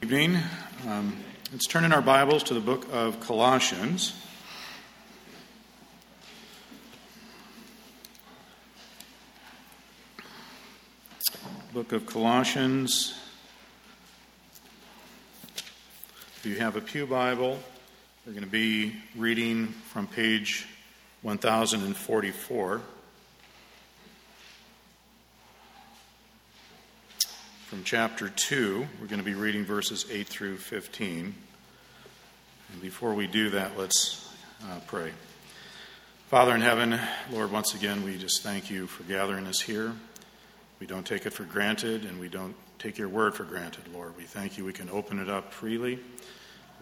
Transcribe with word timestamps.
evening. 0.00 0.38
Um, 0.86 1.16
let's 1.50 1.66
turn 1.66 1.84
in 1.84 1.92
our 1.92 2.00
Bibles 2.00 2.44
to 2.44 2.54
the 2.54 2.60
book 2.60 2.86
of 2.92 3.18
Colossians. 3.18 4.14
Book 11.74 11.90
of 11.90 12.06
Colossians. 12.06 13.18
If 16.36 16.46
you 16.46 16.56
have 16.58 16.76
a 16.76 16.80
Pew 16.80 17.04
Bible, 17.04 17.58
we're 18.24 18.32
going 18.32 18.44
to 18.44 18.50
be 18.50 18.94
reading 19.16 19.66
from 19.66 20.06
page 20.06 20.68
1044. 21.22 22.80
From 27.78 27.84
chapter 27.84 28.28
2. 28.28 28.88
We're 29.00 29.06
going 29.06 29.20
to 29.20 29.24
be 29.24 29.34
reading 29.34 29.64
verses 29.64 30.04
8 30.10 30.26
through 30.26 30.56
15. 30.56 31.32
And 32.72 32.82
before 32.82 33.14
we 33.14 33.28
do 33.28 33.50
that, 33.50 33.78
let's 33.78 34.34
uh, 34.64 34.80
pray. 34.88 35.12
Father 36.26 36.56
in 36.56 36.60
heaven, 36.60 36.98
Lord, 37.30 37.52
once 37.52 37.76
again, 37.76 38.02
we 38.02 38.18
just 38.18 38.42
thank 38.42 38.68
you 38.68 38.88
for 38.88 39.04
gathering 39.04 39.46
us 39.46 39.60
here. 39.60 39.92
We 40.80 40.88
don't 40.88 41.06
take 41.06 41.24
it 41.24 41.32
for 41.32 41.44
granted, 41.44 42.04
and 42.04 42.18
we 42.18 42.28
don't 42.28 42.56
take 42.80 42.98
your 42.98 43.08
word 43.08 43.36
for 43.36 43.44
granted, 43.44 43.84
Lord. 43.94 44.16
We 44.16 44.24
thank 44.24 44.58
you 44.58 44.64
we 44.64 44.72
can 44.72 44.90
open 44.90 45.20
it 45.20 45.30
up 45.30 45.52
freely. 45.52 46.00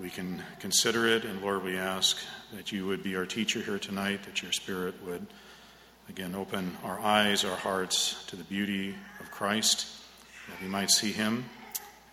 We 0.01 0.09
can 0.09 0.43
consider 0.61 1.07
it, 1.07 1.27
and 1.27 1.43
Lord, 1.43 1.63
we 1.63 1.77
ask 1.77 2.17
that 2.55 2.73
you 2.73 2.87
would 2.87 3.03
be 3.03 3.17
our 3.17 3.27
teacher 3.27 3.61
here 3.61 3.79
tonight, 3.79 4.23
that 4.23 4.41
your 4.41 4.53
spirit 4.53 4.95
would, 5.05 5.27
again, 6.09 6.35
open 6.35 6.75
our 6.83 6.99
eyes, 6.99 7.45
our 7.45 7.57
hearts 7.57 8.25
to 8.29 8.37
the 8.37 8.45
beauty 8.45 8.95
of 9.21 9.31
Christ 9.31 10.05
that 10.49 10.63
we 10.63 10.69
might 10.69 10.91
see 10.91 11.13
him 11.13 11.45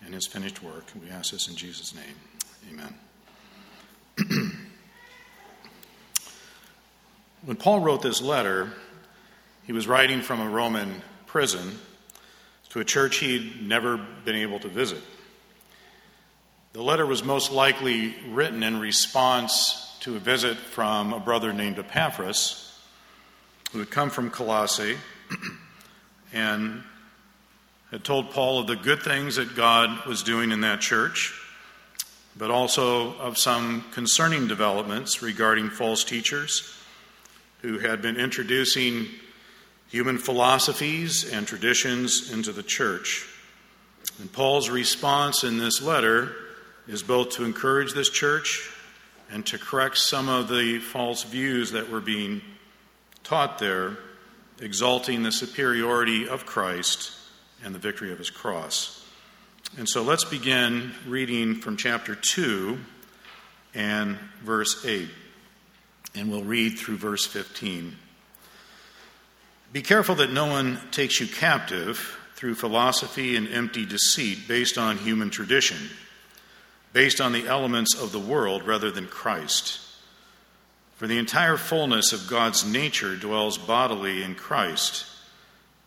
and 0.04 0.14
his 0.14 0.26
finished 0.26 0.62
work. 0.62 0.84
We 1.00 1.10
ask 1.10 1.32
this 1.32 1.48
in 1.48 1.56
Jesus' 1.56 1.94
name. 1.94 2.14
Amen. 2.70 2.94
when 7.44 7.56
Paul 7.56 7.80
wrote 7.80 8.02
this 8.02 8.22
letter, 8.22 8.72
he 9.64 9.72
was 9.72 9.86
writing 9.86 10.20
from 10.20 10.40
a 10.40 10.48
Roman 10.48 11.02
prison 11.26 11.78
to 12.70 12.80
a 12.80 12.84
church 12.84 13.18
he'd 13.18 13.66
never 13.66 13.98
been 14.24 14.36
able 14.36 14.58
to 14.60 14.68
visit. 14.68 15.02
The 16.72 16.82
letter 16.82 17.06
was 17.06 17.22
most 17.22 17.52
likely 17.52 18.16
written 18.28 18.62
in 18.62 18.80
response 18.80 19.96
to 20.00 20.16
a 20.16 20.18
visit 20.18 20.56
from 20.56 21.12
a 21.12 21.20
brother 21.20 21.52
named 21.52 21.78
Epaphras, 21.78 22.76
who 23.72 23.78
had 23.78 23.90
come 23.90 24.10
from 24.10 24.30
Colossae 24.30 24.96
and 26.32 26.82
had 27.94 28.02
told 28.02 28.32
Paul 28.32 28.58
of 28.58 28.66
the 28.66 28.74
good 28.74 29.04
things 29.04 29.36
that 29.36 29.54
God 29.54 30.04
was 30.04 30.24
doing 30.24 30.50
in 30.50 30.62
that 30.62 30.80
church, 30.80 31.32
but 32.36 32.50
also 32.50 33.16
of 33.18 33.38
some 33.38 33.84
concerning 33.92 34.48
developments 34.48 35.22
regarding 35.22 35.70
false 35.70 36.02
teachers 36.02 36.76
who 37.62 37.78
had 37.78 38.02
been 38.02 38.16
introducing 38.16 39.06
human 39.90 40.18
philosophies 40.18 41.32
and 41.32 41.46
traditions 41.46 42.32
into 42.32 42.50
the 42.50 42.64
church. 42.64 43.28
And 44.18 44.32
Paul's 44.32 44.68
response 44.68 45.44
in 45.44 45.58
this 45.58 45.80
letter 45.80 46.32
is 46.88 47.04
both 47.04 47.30
to 47.34 47.44
encourage 47.44 47.92
this 47.92 48.10
church 48.10 48.68
and 49.30 49.46
to 49.46 49.56
correct 49.56 49.98
some 49.98 50.28
of 50.28 50.48
the 50.48 50.80
false 50.80 51.22
views 51.22 51.70
that 51.70 51.88
were 51.88 52.00
being 52.00 52.42
taught 53.22 53.60
there, 53.60 53.98
exalting 54.60 55.22
the 55.22 55.30
superiority 55.30 56.28
of 56.28 56.44
Christ 56.44 57.20
and 57.62 57.74
the 57.74 57.78
victory 57.78 58.12
of 58.12 58.18
his 58.18 58.30
cross. 58.30 59.04
And 59.76 59.88
so 59.88 60.02
let's 60.02 60.24
begin 60.24 60.92
reading 61.06 61.56
from 61.56 61.76
chapter 61.76 62.14
2 62.14 62.78
and 63.74 64.16
verse 64.42 64.84
8. 64.84 65.08
And 66.14 66.30
we'll 66.30 66.44
read 66.44 66.78
through 66.78 66.96
verse 66.96 67.26
15. 67.26 67.96
Be 69.72 69.82
careful 69.82 70.14
that 70.16 70.30
no 70.30 70.46
one 70.46 70.78
takes 70.92 71.20
you 71.20 71.26
captive 71.26 72.18
through 72.36 72.54
philosophy 72.54 73.34
and 73.34 73.48
empty 73.48 73.84
deceit 73.84 74.46
based 74.46 74.78
on 74.78 74.98
human 74.98 75.30
tradition, 75.30 75.78
based 76.92 77.20
on 77.20 77.32
the 77.32 77.48
elements 77.48 77.94
of 77.94 78.12
the 78.12 78.20
world 78.20 78.64
rather 78.64 78.92
than 78.92 79.06
Christ. 79.06 79.80
For 80.96 81.08
the 81.08 81.18
entire 81.18 81.56
fullness 81.56 82.12
of 82.12 82.30
God's 82.30 82.64
nature 82.64 83.16
dwells 83.16 83.58
bodily 83.58 84.22
in 84.22 84.36
Christ, 84.36 85.06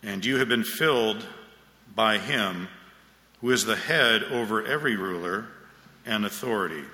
and 0.02 0.22
you 0.22 0.36
have 0.36 0.48
been 0.48 0.64
filled 0.64 1.24
by 1.98 2.16
him 2.16 2.68
who 3.40 3.50
is 3.50 3.64
the 3.64 3.74
head 3.74 4.22
over 4.22 4.64
every 4.64 4.94
ruler 4.94 5.46
and 6.06 6.24
authority. 6.24 6.84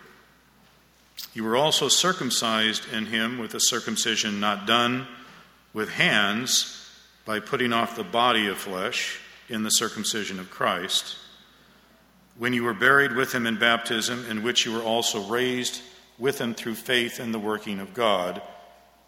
You 1.34 1.44
were 1.44 1.58
also 1.58 1.88
circumcised 1.88 2.90
in 2.90 3.04
him 3.04 3.36
with 3.36 3.54
a 3.54 3.60
circumcision 3.60 4.40
not 4.40 4.66
done 4.66 5.06
with 5.74 5.90
hands 5.90 6.90
by 7.26 7.38
putting 7.38 7.70
off 7.70 7.96
the 7.96 8.02
body 8.02 8.46
of 8.46 8.56
flesh 8.56 9.20
in 9.50 9.62
the 9.62 9.70
circumcision 9.70 10.40
of 10.40 10.50
Christ. 10.50 11.18
When 12.38 12.54
you 12.54 12.64
were 12.64 12.72
buried 12.72 13.12
with 13.12 13.34
him 13.34 13.46
in 13.46 13.58
baptism, 13.58 14.24
in 14.30 14.42
which 14.42 14.64
you 14.64 14.72
were 14.72 14.82
also 14.82 15.22
raised 15.28 15.82
with 16.18 16.40
him 16.40 16.54
through 16.54 16.76
faith 16.76 17.20
in 17.20 17.30
the 17.30 17.38
working 17.38 17.78
of 17.78 17.92
God, 17.92 18.40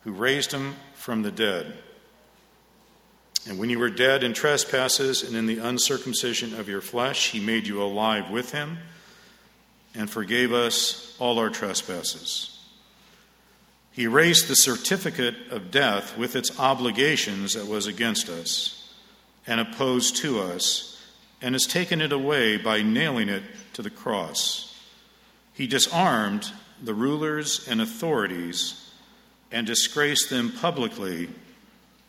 who 0.03 0.13
raised 0.13 0.53
him 0.53 0.77
from 0.93 1.23
the 1.23 1.33
dead. 1.33 1.73
And 3.49 3.59
when 3.59 3.71
you 3.71 3.79
were 3.79 3.91
dead 3.91 4.25
in 4.25 4.33
trespasses 4.33 5.23
and 5.23 5.37
in 5.37 5.47
the 5.47 5.59
uncircumcision 5.59 6.59
of 6.59 6.69
your 6.69 6.81
flesh, 6.81 7.31
he 7.31 7.39
made 7.39 7.67
you 7.67 7.83
alive 7.83 8.31
with 8.31 8.51
him 8.53 8.79
and 9.95 10.11
forgave 10.11 10.53
us 10.53 11.17
all 11.19 11.39
our 11.39 11.49
trespasses. 11.49 12.59
He 13.93 14.03
erased 14.03 14.49
the 14.49 14.57
certificate 14.57 15.37
of 15.51 15.71
death 15.71 16.19
with 16.19 16.37
its 16.37 16.59
obligations 16.59 17.55
that 17.55 17.67
was 17.67 17.87
against 17.87 18.29
us 18.29 18.93
and 19.47 19.61
opposed 19.61 20.17
to 20.17 20.41
us, 20.41 21.01
and 21.41 21.55
has 21.55 21.67
taken 21.67 22.01
it 22.01 22.13
away 22.13 22.57
by 22.57 22.83
nailing 22.83 23.29
it 23.29 23.45
to 23.75 23.81
the 23.81 23.91
cross. 23.91 24.77
He 25.53 25.69
disarmed 25.69 26.51
the 26.83 26.95
rulers 26.95 27.67
and 27.69 27.81
authorities 27.81 28.91
and 29.53 29.67
disgraced 29.67 30.31
them 30.31 30.51
publicly. 30.51 31.29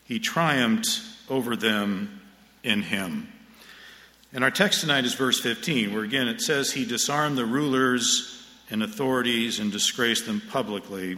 He 0.03 0.19
triumphed 0.19 0.99
over 1.29 1.55
them 1.55 2.21
in 2.63 2.81
him. 2.81 3.31
And 4.33 4.43
our 4.43 4.51
text 4.51 4.81
tonight 4.81 5.05
is 5.05 5.13
verse 5.13 5.39
15, 5.39 5.93
where 5.93 6.03
again 6.03 6.27
it 6.27 6.41
says, 6.41 6.71
He 6.71 6.85
disarmed 6.85 7.38
the 7.38 7.45
rulers 7.45 8.45
and 8.69 8.83
authorities 8.83 9.59
and 9.59 9.71
disgraced 9.71 10.25
them 10.25 10.41
publicly. 10.49 11.17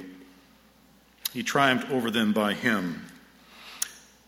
He 1.33 1.43
triumphed 1.43 1.91
over 1.91 2.11
them 2.11 2.33
by 2.33 2.53
him. 2.53 3.05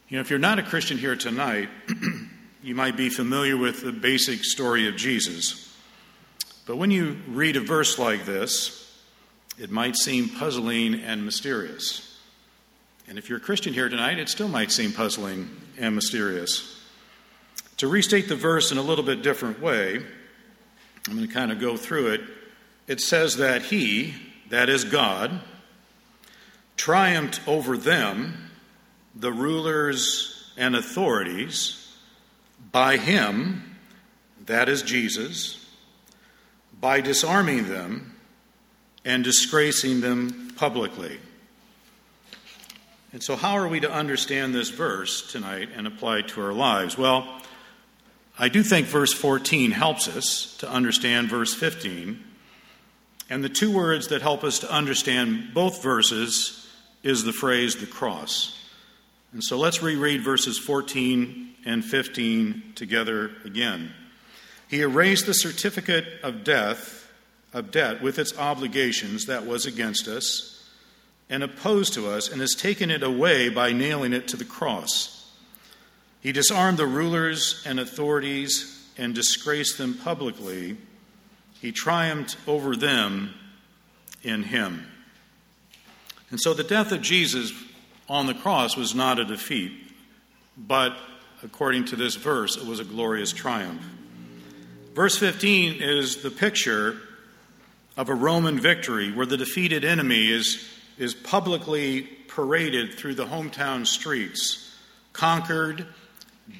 You 0.10 0.18
know, 0.18 0.22
if 0.22 0.30
you're 0.30 0.40
not 0.40 0.60
a 0.60 0.64
Christian 0.64 0.98
here 0.98 1.16
tonight, 1.16 1.70
you 2.64 2.76
might 2.76 2.98
be 2.98 3.10
familiar 3.10 3.56
with 3.56 3.82
the 3.82 3.92
basic 3.92 4.44
story 4.44 4.88
of 4.88 4.98
Jesus. 4.98 5.74
But 6.66 6.78
when 6.78 6.92
you 6.92 7.18
read 7.28 7.56
a 7.56 7.62
verse 7.62 7.98
like 7.98 8.26
this, 8.26 8.78
it 9.58 9.72
might 9.72 9.96
seem 9.96 10.30
puzzling 10.30 10.96
and 10.96 11.24
mysterious. 11.24 12.11
And 13.12 13.18
if 13.18 13.28
you're 13.28 13.40
a 13.40 13.42
Christian 13.42 13.74
here 13.74 13.90
tonight, 13.90 14.20
it 14.20 14.30
still 14.30 14.48
might 14.48 14.72
seem 14.72 14.94
puzzling 14.94 15.50
and 15.78 15.94
mysterious. 15.94 16.82
To 17.76 17.90
restate 17.90 18.30
the 18.30 18.38
verse 18.38 18.72
in 18.72 18.78
a 18.78 18.82
little 18.82 19.04
bit 19.04 19.22
different 19.22 19.60
way, 19.60 19.98
I'm 19.98 21.16
going 21.18 21.28
to 21.28 21.34
kind 21.34 21.52
of 21.52 21.60
go 21.60 21.76
through 21.76 22.14
it. 22.14 22.22
It 22.88 23.02
says 23.02 23.36
that 23.36 23.64
He, 23.64 24.14
that 24.50 24.70
is 24.70 24.86
God, 24.86 25.42
triumphed 26.78 27.46
over 27.50 27.76
them, 27.76 28.50
the 29.14 29.34
rulers 29.34 30.50
and 30.56 30.74
authorities, 30.74 31.94
by 32.72 32.96
Him, 32.96 33.76
that 34.46 34.70
is 34.70 34.84
Jesus, 34.84 35.68
by 36.80 37.02
disarming 37.02 37.68
them 37.68 38.16
and 39.04 39.22
disgracing 39.22 40.00
them 40.00 40.54
publicly. 40.56 41.20
And 43.14 43.22
so, 43.22 43.36
how 43.36 43.58
are 43.58 43.68
we 43.68 43.82
to 43.82 43.92
understand 43.92 44.56
this 44.56 44.70
verse 44.70 45.30
tonight 45.32 45.70
and 45.76 45.86
apply 45.86 46.20
it 46.20 46.30
to 46.30 46.42
our 46.42 46.54
lives? 46.54 46.98
Well, 46.98 47.42
I 48.40 48.48
do 48.48 48.64
think 48.64 48.88
verse 48.88 49.14
14 49.14 49.72
helps 49.72 50.08
us 50.08 50.56
to 50.60 50.70
understand 50.70 51.30
verse 51.30 51.54
15. 51.54 52.24
And 53.30 53.44
the 53.44 53.50
two 53.50 53.72
words 53.72 54.08
that 54.08 54.22
help 54.22 54.44
us 54.44 54.60
to 54.60 54.72
understand 54.72 55.54
both 55.54 55.84
verses 55.84 56.70
is 57.04 57.24
the 57.24 57.34
phrase 57.34 57.76
the 57.76 57.86
cross. 57.86 58.58
And 59.34 59.44
so 59.44 59.58
let's 59.58 59.84
reread 59.84 60.22
verses 60.22 60.58
14 60.58 61.56
and 61.66 61.84
15 61.84 62.74
together 62.76 63.32
again. 63.44 63.92
He 64.70 64.82
erased 64.82 65.26
the 65.26 65.34
certificate 65.34 66.06
of 66.24 66.44
death 66.44 67.10
of 67.54 67.72
debt 67.72 68.02
with 68.02 68.18
its 68.18 68.38
obligations 68.38 69.26
that 69.26 69.46
was 69.46 69.66
against 69.66 70.08
us 70.08 70.61
and 71.32 71.42
opposed 71.42 71.94
to 71.94 72.08
us 72.08 72.30
and 72.30 72.42
has 72.42 72.54
taken 72.54 72.92
it 72.92 73.02
away 73.02 73.50
by 73.50 73.72
nailing 73.72 74.14
it 74.14 74.28
to 74.28 74.38
the 74.38 74.46
cross. 74.46 75.32
He 76.22 76.32
disarmed 76.32 76.78
the 76.78 76.86
rulers 76.86 77.64
and 77.66 77.80
authorities 77.80 78.88
and 78.98 79.16
disgraced 79.16 79.80
them 79.80 79.96
publicly. 79.96 80.78
he 81.60 81.72
triumphed 81.72 82.38
over 82.48 82.76
them 82.76 83.34
in 84.24 84.44
him. 84.44 84.88
And 86.30 86.40
so 86.40 86.54
the 86.54 86.64
death 86.64 86.92
of 86.92 87.02
Jesus 87.02 87.54
on 88.10 88.26
the 88.26 88.34
cross 88.34 88.76
was 88.76 88.96
not 88.96 89.20
a 89.20 89.26
defeat, 89.26 89.72
but 90.58 90.98
according 91.44 91.86
to 91.86 91.96
this 91.96 92.16
verse, 92.16 92.58
it 92.58 92.66
was 92.66 92.80
a 92.80 92.84
glorious 92.84 93.32
triumph. 93.32 93.82
Verse 94.94 95.18
15 95.18 95.82
is 95.82 96.18
the 96.18 96.32
picture 96.32 96.98
of 97.96 98.10
a 98.10 98.14
Roman 98.16 98.60
victory 98.60 99.12
where 99.12 99.26
the 99.26 99.38
defeated 99.38 99.86
enemy 99.86 100.30
is, 100.30 100.68
is 101.02 101.16
publicly 101.16 102.04
paraded 102.28 102.94
through 102.94 103.16
the 103.16 103.26
hometown 103.26 103.88
streets, 103.88 104.72
conquered, 105.14 105.88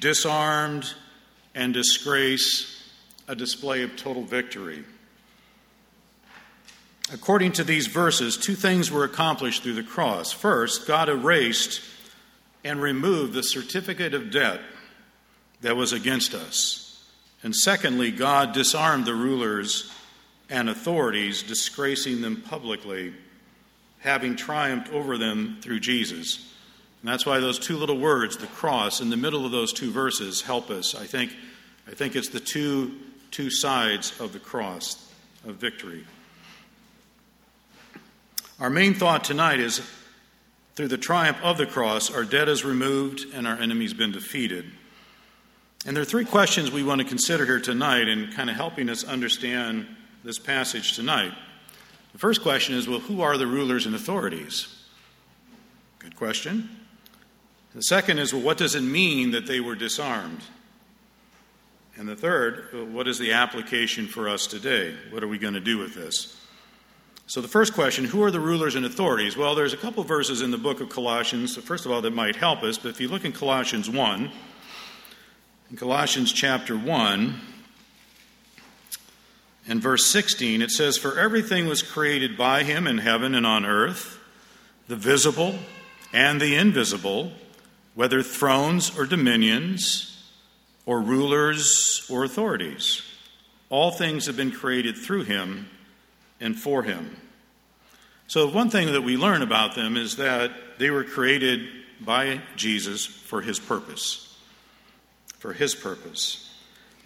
disarmed, 0.00 0.92
and 1.54 1.72
disgrace, 1.72 2.90
a 3.28 3.36
display 3.36 3.82
of 3.82 3.94
total 3.96 4.24
victory. 4.24 4.82
According 7.12 7.52
to 7.52 7.64
these 7.64 7.86
verses, 7.86 8.36
two 8.36 8.56
things 8.56 8.90
were 8.90 9.04
accomplished 9.04 9.62
through 9.62 9.74
the 9.74 9.82
cross. 9.84 10.32
First, 10.32 10.88
God 10.88 11.08
erased 11.08 11.80
and 12.64 12.82
removed 12.82 13.34
the 13.34 13.44
certificate 13.44 14.12
of 14.12 14.32
debt 14.32 14.60
that 15.60 15.76
was 15.76 15.92
against 15.92 16.34
us. 16.34 17.00
And 17.44 17.54
secondly, 17.54 18.10
God 18.10 18.52
disarmed 18.54 19.04
the 19.04 19.14
rulers 19.14 19.92
and 20.50 20.68
authorities, 20.68 21.44
disgracing 21.44 22.22
them 22.22 22.42
publicly, 22.42 23.14
having 24.02 24.36
triumphed 24.36 24.92
over 24.92 25.16
them 25.16 25.58
through 25.62 25.80
Jesus. 25.80 26.36
And 27.00 27.10
that's 27.10 27.24
why 27.24 27.40
those 27.40 27.58
two 27.58 27.76
little 27.76 27.98
words, 27.98 28.36
the 28.36 28.46
cross, 28.46 29.00
in 29.00 29.10
the 29.10 29.16
middle 29.16 29.46
of 29.46 29.52
those 29.52 29.72
two 29.72 29.90
verses 29.90 30.42
help 30.42 30.70
us. 30.70 30.94
I 30.94 31.06
think, 31.06 31.34
I 31.88 31.92
think 31.92 32.14
it's 32.14 32.28
the 32.28 32.40
two, 32.40 32.96
two 33.30 33.50
sides 33.50 34.12
of 34.20 34.32
the 34.32 34.38
cross 34.38 35.10
of 35.46 35.56
victory. 35.56 36.04
Our 38.60 38.70
main 38.70 38.94
thought 38.94 39.24
tonight 39.24 39.58
is 39.58 39.82
through 40.74 40.88
the 40.88 40.98
triumph 40.98 41.38
of 41.42 41.58
the 41.58 41.66
cross, 41.66 42.10
our 42.10 42.24
debt 42.24 42.48
is 42.48 42.64
removed 42.64 43.26
and 43.34 43.46
our 43.46 43.56
enemy's 43.56 43.94
been 43.94 44.12
defeated. 44.12 44.64
And 45.84 45.96
there 45.96 46.02
are 46.02 46.06
three 46.06 46.24
questions 46.24 46.70
we 46.70 46.84
want 46.84 47.00
to 47.00 47.06
consider 47.06 47.44
here 47.44 47.60
tonight 47.60 48.08
in 48.08 48.32
kind 48.32 48.48
of 48.48 48.56
helping 48.56 48.88
us 48.88 49.04
understand 49.04 49.86
this 50.22 50.38
passage 50.38 50.94
tonight. 50.94 51.32
The 52.12 52.18
first 52.18 52.42
question 52.42 52.74
is 52.74 52.88
well, 52.88 53.00
who 53.00 53.22
are 53.22 53.36
the 53.36 53.46
rulers 53.46 53.86
and 53.86 53.94
authorities? 53.94 54.68
Good 55.98 56.16
question. 56.16 56.68
The 57.74 57.82
second 57.82 58.18
is 58.18 58.32
well, 58.32 58.42
what 58.42 58.58
does 58.58 58.74
it 58.74 58.82
mean 58.82 59.30
that 59.30 59.46
they 59.46 59.60
were 59.60 59.74
disarmed? 59.74 60.42
And 61.96 62.08
the 62.08 62.16
third, 62.16 62.92
what 62.92 63.06
is 63.06 63.18
the 63.18 63.32
application 63.32 64.06
for 64.06 64.28
us 64.28 64.46
today? 64.46 64.94
What 65.10 65.22
are 65.22 65.28
we 65.28 65.38
going 65.38 65.54
to 65.54 65.60
do 65.60 65.78
with 65.78 65.94
this? 65.94 66.38
So, 67.26 67.40
the 67.40 67.48
first 67.48 67.74
question 67.74 68.04
who 68.04 68.22
are 68.22 68.30
the 68.30 68.40
rulers 68.40 68.74
and 68.74 68.84
authorities? 68.84 69.36
Well, 69.36 69.54
there's 69.54 69.72
a 69.72 69.78
couple 69.78 70.02
verses 70.04 70.42
in 70.42 70.50
the 70.50 70.58
book 70.58 70.80
of 70.80 70.88
Colossians, 70.88 71.56
first 71.56 71.86
of 71.86 71.92
all, 71.92 72.02
that 72.02 72.14
might 72.14 72.36
help 72.36 72.62
us. 72.62 72.78
But 72.78 72.90
if 72.90 73.00
you 73.00 73.08
look 73.08 73.24
in 73.24 73.32
Colossians 73.32 73.88
1, 73.88 74.30
in 75.70 75.76
Colossians 75.76 76.32
chapter 76.32 76.76
1, 76.76 77.40
and 79.66 79.80
verse 79.80 80.06
16, 80.06 80.62
it 80.62 80.70
says, 80.70 80.98
For 80.98 81.18
everything 81.18 81.66
was 81.66 81.82
created 81.82 82.36
by 82.36 82.64
him 82.64 82.86
in 82.86 82.98
heaven 82.98 83.34
and 83.34 83.46
on 83.46 83.64
earth, 83.64 84.18
the 84.88 84.96
visible 84.96 85.54
and 86.12 86.40
the 86.40 86.56
invisible, 86.56 87.32
whether 87.94 88.22
thrones 88.22 88.96
or 88.98 89.06
dominions, 89.06 90.12
or 90.86 91.00
rulers 91.00 92.06
or 92.10 92.24
authorities. 92.24 93.02
All 93.70 93.90
things 93.90 94.26
have 94.26 94.36
been 94.36 94.50
created 94.50 94.96
through 94.96 95.24
him 95.24 95.68
and 96.40 96.58
for 96.58 96.82
him. 96.82 97.16
So, 98.26 98.48
one 98.48 98.70
thing 98.70 98.92
that 98.92 99.02
we 99.02 99.16
learn 99.16 99.42
about 99.42 99.74
them 99.74 99.96
is 99.96 100.16
that 100.16 100.50
they 100.78 100.90
were 100.90 101.04
created 101.04 101.68
by 102.00 102.40
Jesus 102.56 103.06
for 103.06 103.42
his 103.42 103.58
purpose. 103.58 104.36
For 105.38 105.52
his 105.52 105.74
purpose. 105.74 106.50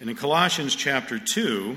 And 0.01 0.11
in 0.11 0.17
Colossians 0.17 0.75
chapter 0.75 1.19
2, 1.19 1.77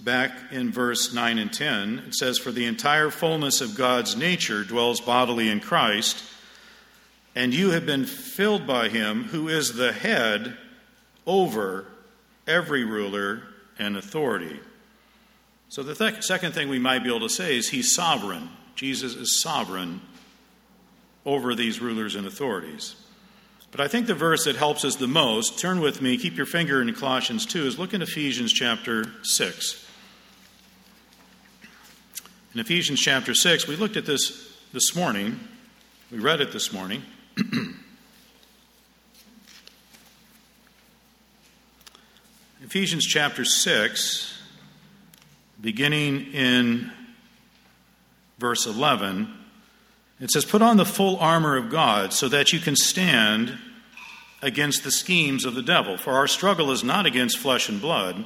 back 0.00 0.32
in 0.50 0.72
verse 0.72 1.12
9 1.12 1.38
and 1.38 1.52
10, 1.52 2.04
it 2.08 2.14
says, 2.14 2.38
For 2.38 2.50
the 2.50 2.66
entire 2.66 3.10
fullness 3.10 3.60
of 3.60 3.76
God's 3.76 4.16
nature 4.16 4.64
dwells 4.64 5.00
bodily 5.00 5.48
in 5.48 5.60
Christ, 5.60 6.24
and 7.34 7.54
you 7.54 7.70
have 7.70 7.86
been 7.86 8.06
filled 8.06 8.66
by 8.66 8.88
him 8.88 9.24
who 9.24 9.48
is 9.48 9.74
the 9.74 9.92
head 9.92 10.56
over 11.26 11.86
every 12.46 12.84
ruler 12.84 13.42
and 13.78 13.96
authority. 13.96 14.58
So, 15.68 15.82
the 15.82 15.94
th- 15.94 16.24
second 16.24 16.52
thing 16.52 16.68
we 16.68 16.80
might 16.80 17.04
be 17.04 17.10
able 17.10 17.20
to 17.20 17.28
say 17.28 17.56
is 17.56 17.68
he's 17.68 17.94
sovereign. 17.94 18.48
Jesus 18.74 19.14
is 19.14 19.40
sovereign 19.40 20.00
over 21.24 21.54
these 21.54 21.80
rulers 21.80 22.16
and 22.16 22.26
authorities. 22.26 22.96
But 23.70 23.80
I 23.80 23.88
think 23.88 24.06
the 24.06 24.14
verse 24.14 24.44
that 24.44 24.56
helps 24.56 24.84
us 24.84 24.96
the 24.96 25.06
most, 25.06 25.58
turn 25.58 25.80
with 25.80 26.02
me, 26.02 26.18
keep 26.18 26.36
your 26.36 26.46
finger 26.46 26.82
in 26.82 26.92
Colossians 26.92 27.46
2, 27.46 27.66
is 27.66 27.78
look 27.78 27.94
in 27.94 28.02
Ephesians 28.02 28.52
chapter 28.52 29.04
6. 29.22 29.86
In 32.52 32.58
Ephesians 32.58 33.00
chapter 33.00 33.32
6, 33.32 33.68
we 33.68 33.76
looked 33.76 33.96
at 33.96 34.06
this 34.06 34.52
this 34.72 34.96
morning. 34.96 35.38
We 36.10 36.18
read 36.18 36.40
it 36.40 36.50
this 36.50 36.72
morning. 36.72 37.04
Ephesians 42.64 43.06
chapter 43.06 43.44
6 43.44 44.42
beginning 45.60 46.32
in 46.32 46.90
verse 48.38 48.66
11, 48.66 49.32
it 50.18 50.32
says, 50.32 50.44
Put 50.44 50.60
on 50.60 50.76
the 50.76 50.84
full 50.84 51.18
armor 51.18 51.56
of 51.56 51.70
God 51.70 52.12
so 52.12 52.28
that 52.28 52.52
you 52.52 52.58
can 52.58 52.74
stand 52.74 53.56
against 54.42 54.82
the 54.82 54.90
schemes 54.90 55.44
of 55.44 55.54
the 55.54 55.62
devil. 55.62 55.96
For 55.96 56.14
our 56.14 56.26
struggle 56.26 56.72
is 56.72 56.82
not 56.82 57.06
against 57.06 57.38
flesh 57.38 57.68
and 57.68 57.80
blood, 57.80 58.24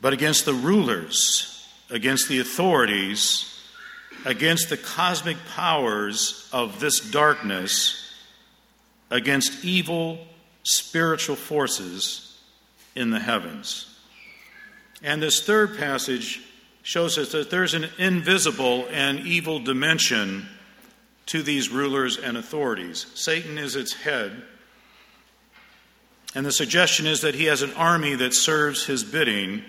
but 0.00 0.14
against 0.14 0.46
the 0.46 0.54
rulers, 0.54 1.49
against 1.90 2.28
the 2.28 2.38
authorities, 2.38 3.46
against 4.24 4.68
the 4.68 4.76
cosmic 4.76 5.36
powers 5.54 6.48
of 6.52 6.80
this 6.80 7.00
darkness, 7.00 8.14
against 9.10 9.64
evil 9.64 10.18
spiritual 10.62 11.36
forces 11.36 12.38
in 12.94 13.10
the 13.10 13.18
heavens. 13.18 13.86
And 15.02 15.22
this 15.22 15.44
third 15.44 15.78
passage 15.78 16.40
shows 16.82 17.18
us 17.18 17.32
that 17.32 17.50
there's 17.50 17.74
an 17.74 17.86
invisible 17.98 18.86
and 18.90 19.20
evil 19.20 19.58
dimension 19.58 20.46
to 21.26 21.42
these 21.42 21.68
rulers 21.68 22.16
and 22.16 22.36
authorities. 22.36 23.06
Satan 23.14 23.58
is 23.58 23.76
its 23.76 23.94
head. 23.94 24.42
And 26.34 26.46
the 26.46 26.52
suggestion 26.52 27.06
is 27.06 27.22
that 27.22 27.34
he 27.34 27.46
has 27.46 27.62
an 27.62 27.72
army 27.74 28.14
that 28.16 28.34
serves 28.34 28.86
his 28.86 29.02
bidding, 29.02 29.62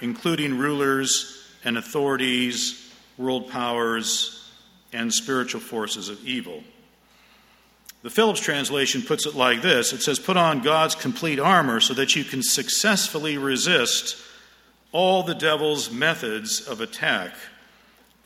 including 0.00 0.58
rulers 0.58 1.37
and 1.68 1.76
authorities, 1.76 2.90
world 3.18 3.50
powers, 3.50 4.50
and 4.94 5.12
spiritual 5.12 5.60
forces 5.60 6.08
of 6.08 6.26
evil. 6.26 6.64
The 8.02 8.08
Phillips 8.08 8.40
translation 8.40 9.02
puts 9.02 9.26
it 9.26 9.34
like 9.34 9.60
this 9.60 9.92
it 9.92 10.00
says, 10.00 10.18
Put 10.18 10.38
on 10.38 10.62
God's 10.62 10.94
complete 10.94 11.38
armor 11.38 11.80
so 11.80 11.92
that 11.92 12.16
you 12.16 12.24
can 12.24 12.42
successfully 12.42 13.36
resist 13.36 14.16
all 14.92 15.22
the 15.22 15.34
devil's 15.34 15.90
methods 15.90 16.66
of 16.66 16.80
attack. 16.80 17.34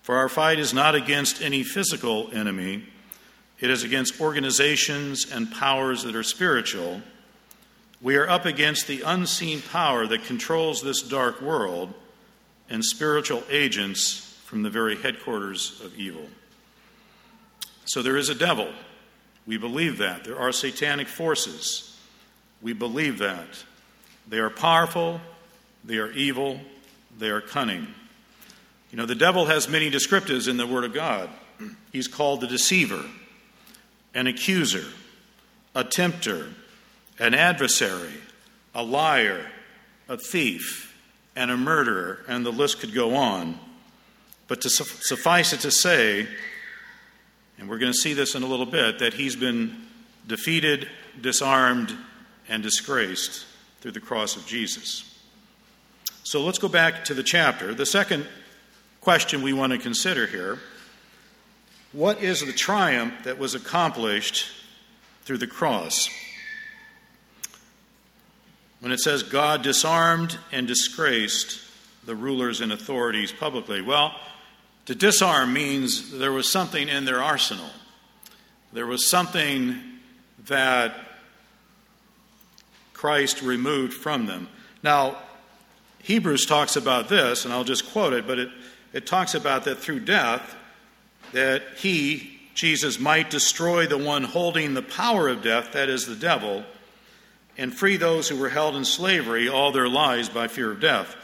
For 0.03 0.17
our 0.17 0.29
fight 0.29 0.61
is 0.61 0.73
not 0.73 0.95
against 0.95 1.43
any 1.43 1.65
physical 1.65 2.31
enemy, 2.33 2.85
it 3.59 3.71
is 3.71 3.83
against 3.83 4.21
organizations 4.21 5.29
and 5.33 5.51
powers 5.51 6.05
that 6.05 6.15
are 6.15 6.23
spiritual. 6.23 7.03
We 8.01 8.15
are 8.15 8.29
up 8.29 8.47
against 8.47 8.87
the 8.87 9.03
unseen 9.03 9.63
power 9.63 10.07
that 10.07 10.25
controls 10.25 10.81
this 10.81 11.03
dark 11.03 11.41
world 11.41 11.93
and 12.73 12.83
spiritual 12.83 13.45
agents 13.51 14.35
from 14.47 14.63
the 14.63 14.71
very 14.71 14.97
headquarters 14.97 15.79
of 15.85 15.95
evil. 15.95 16.27
So 17.85 18.01
there 18.01 18.17
is 18.17 18.31
a 18.31 18.35
devil. 18.35 18.73
We 19.47 19.59
believe 19.59 19.99
that. 19.99 20.25
There 20.25 20.39
are 20.39 20.53
satanic 20.53 21.07
forces. 21.07 21.95
We 22.63 22.73
believe 22.73 23.19
that. 23.19 23.63
They 24.27 24.39
are 24.39 24.49
powerful, 24.49 25.21
they 25.85 25.99
are 25.99 26.11
evil, 26.13 26.61
they 27.19 27.29
are 27.29 27.43
cunning. 27.43 27.89
You 28.91 28.97
know, 28.97 29.07
the 29.07 29.17
devil 29.17 29.47
has 29.47 29.69
many 29.69 29.91
descriptives 29.91 30.49
in 30.49 30.57
the 30.57 30.67
Word 30.67 30.85
of 30.85 30.95
God. 30.95 31.29
He's 31.93 32.09
called 32.09 32.41
the 32.41 32.47
deceiver, 32.47 33.05
an 34.15 34.27
accuser, 34.27 34.87
a 35.75 35.85
tempter, 35.85 36.49
an 37.19 37.35
adversary, 37.35 38.15
a 38.75 38.83
liar, 38.83 39.51
a 40.09 40.17
thief, 40.17 40.92
and 41.35 41.51
a 41.51 41.57
murderer, 41.57 42.21
and 42.29 42.45
the 42.45 42.53
list 42.53 42.81
could 42.81 42.95
go 42.95 43.15
on. 43.15 43.59
But 44.49 44.61
to 44.63 44.71
suffice 44.71 45.53
it 45.53 45.61
to 45.61 45.71
say, 45.71 46.27
and 47.59 47.69
we're 47.69 47.79
going 47.79 47.93
to 47.93 47.99
see 47.99 48.13
this 48.13 48.35
in 48.35 48.43
a 48.43 48.47
little 48.47 48.67
bit, 48.67 48.99
that 48.99 49.15
he's 49.15 49.37
been 49.37 49.77
defeated, 50.27 50.89
disarmed, 51.21 51.97
and 52.49 52.63
disgraced 52.63 53.47
through 53.81 53.93
the 53.93 54.01
cross 54.01 54.37
of 54.37 54.47
Jesus. 54.47 55.09
So 56.23 56.43
let's 56.43 56.59
go 56.59 56.69
back 56.69 57.05
to 57.07 57.15
the 57.15 57.23
chapter. 57.23 57.75
The 57.75 57.87
second 57.87 58.27
question 59.01 59.43
we 59.43 59.53
want 59.53 59.73
to 59.73 59.79
consider 59.79 60.27
here 60.27 60.59
what 61.93 62.23
is 62.23 62.41
the 62.41 62.53
triumph 62.53 63.25
that 63.25 63.39
was 63.39 63.55
accomplished 63.55 64.47
through 65.25 65.39
the 65.39 65.47
cross? 65.47 66.09
When 68.83 68.91
it 68.91 68.99
says 68.99 69.23
God 69.23 69.63
disarmed 69.63 70.37
and 70.51 70.67
disgraced 70.67 71.61
the 72.05 72.17
rulers 72.17 72.61
and 72.61 72.73
authorities 72.73 73.31
publicly, 73.31 73.81
well, 73.81 74.13
to 74.87 74.97
disarm 74.97 75.53
means 75.53 76.19
there 76.19 76.33
was 76.33 76.51
something 76.51 76.89
in 76.89 77.05
their 77.05 77.23
arsenal. 77.23 77.71
There 78.73 78.85
was 78.85 79.09
something 79.09 79.79
that 80.47 80.97
Christ 82.93 83.41
removed 83.41 83.95
from 83.95 84.27
them. 84.27 84.49
Now, 84.83 85.17
Hebrews 86.03 86.45
talks 86.45 86.75
about 86.75 87.09
this, 87.09 87.45
and 87.45 87.55
I'll 87.55 87.63
just 87.63 87.89
quote 87.93 88.13
it, 88.13 88.27
but 88.27 88.41
it, 88.41 88.49
it 88.93 89.07
talks 89.07 89.37
about 89.37 89.63
that 89.67 89.79
through 89.79 90.01
death, 90.01 90.57
that 91.31 91.63
he, 91.77 92.41
Jesus, 92.55 92.99
might 92.99 93.31
destroy 93.31 93.87
the 93.87 93.97
one 93.97 94.25
holding 94.25 94.75
the 94.75 94.83
power 94.83 95.29
of 95.29 95.41
death, 95.41 95.71
that 95.71 95.89
is 95.89 96.05
the 96.05 96.17
devil, 96.17 96.65
and 97.57 97.75
free 97.75 97.97
those 97.97 98.29
who 98.29 98.37
were 98.37 98.49
held 98.49 98.77
in 98.77 98.85
slavery 98.85 99.49
all 99.49 99.73
their 99.73 99.89
lives 99.89 100.29
by 100.29 100.49
fear 100.49 100.71
of 100.73 100.81
death. 100.81 101.15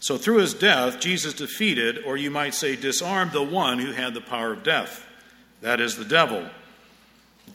So 0.00 0.18
through 0.18 0.38
his 0.38 0.52
death, 0.52 1.00
Jesus 1.00 1.32
defeated, 1.32 2.04
or 2.04 2.16
you 2.16 2.30
might 2.30 2.54
say, 2.54 2.76
disarmed 2.76 3.32
the 3.32 3.42
one 3.42 3.78
who 3.78 3.92
had 3.92 4.12
the 4.12 4.20
power 4.20 4.52
of 4.52 4.62
death, 4.62 5.06
that 5.62 5.80
is 5.80 5.96
the 5.96 6.04
devil. 6.04 6.46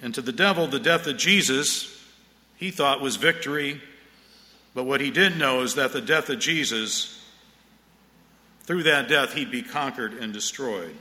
And 0.02 0.16
to 0.16 0.22
the 0.22 0.32
devil, 0.32 0.66
the 0.66 0.80
death 0.80 1.06
of 1.06 1.18
Jesus, 1.18 2.04
he 2.56 2.72
thought 2.72 3.02
was 3.02 3.18
victory. 3.18 3.82
But 4.74 4.86
what 4.86 5.02
he 5.02 5.12
didn't 5.12 5.38
know 5.38 5.62
is 5.62 5.76
that 5.76 5.94
the 5.94 6.02
death 6.02 6.30
of 6.30 6.40
Jesus, 6.40 7.24
through 8.64 8.84
that 8.84 9.08
death, 9.08 9.34
he'd 9.34 9.52
be 9.52 9.62
conquered 9.62 10.14
and 10.14 10.34
destroyed. 10.34 10.96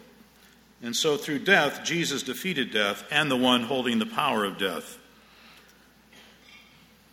And 0.83 0.95
so 0.95 1.17
through 1.17 1.41
death, 1.41 1.83
Jesus 1.85 2.23
defeated 2.23 2.71
death 2.71 3.05
and 3.11 3.31
the 3.31 3.37
one 3.37 3.63
holding 3.63 3.99
the 3.99 4.07
power 4.07 4.45
of 4.45 4.59
death. 4.59 4.99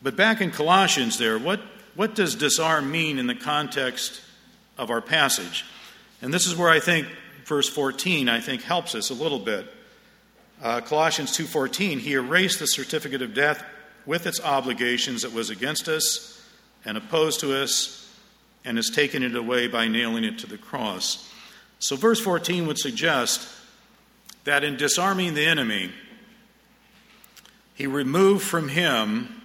But 0.04 0.16
back 0.16 0.42
in 0.42 0.52
Colossians, 0.52 1.18
there, 1.18 1.38
what, 1.40 1.60
what 1.96 2.16
does 2.16 2.36
disarm 2.36 2.92
mean 2.92 3.20
in 3.20 3.28
the 3.28 3.36
context 3.36 4.22
of 4.78 4.90
our 4.92 5.02
passage? 5.02 5.66
And 6.22 6.34
this 6.34 6.48
is 6.48 6.56
where 6.56 6.70
I 6.70 6.80
think 6.80 7.08
verse 7.46 7.70
14, 7.70 8.30
I 8.30 8.40
think, 8.40 8.64
helps 8.64 8.96
us 8.96 9.10
a 9.10 9.14
little 9.14 9.40
bit. 9.40 9.72
Uh, 10.62 10.82
Colossians 10.82 11.36
2:14, 11.38 12.00
he 12.00 12.14
erased 12.14 12.60
the 12.60 12.68
certificate 12.68 13.22
of 13.22 13.34
death 13.34 13.64
with 14.06 14.26
its 14.26 14.40
obligations 14.40 15.24
that 15.24 15.34
was 15.34 15.50
against 15.50 15.88
us 15.88 16.42
and 16.86 16.98
opposed 16.98 17.40
to 17.42 17.54
us 17.54 18.10
and 18.64 18.78
has 18.78 18.90
taken 18.90 19.22
it 19.24 19.36
away 19.36 19.68
by 19.68 19.88
nailing 19.88 20.24
it 20.24 20.40
to 20.40 20.48
the 20.48 20.58
cross. 20.58 21.30
So 21.80 21.96
verse 21.96 22.20
14 22.20 22.68
would 22.68 22.80
suggest 22.80 23.48
that 24.46 24.64
in 24.64 24.78
disarming 24.78 25.34
the 25.34 25.46
enemy, 25.46 25.92
he 27.74 27.86
removed 27.86 28.44
from 28.44 28.70
him 28.70 29.42